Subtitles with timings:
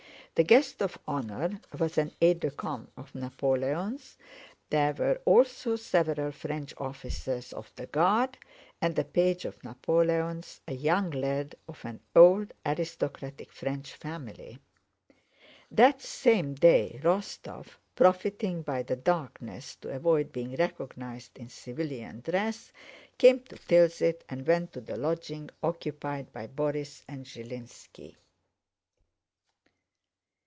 [0.33, 4.17] The guest of honor was an aide de camp of Napoleon's,
[4.71, 8.37] there were also several French officers of the Guard,
[8.81, 14.57] and a page of Napoleon's, a young lad of an old aristocratic French family.
[15.69, 22.71] That same day, Rostóv, profiting by the darkness to avoid being recognized in civilian dress,
[23.19, 28.15] came to Tilsit and went to the lodging occupied by Borís and Zhilínski.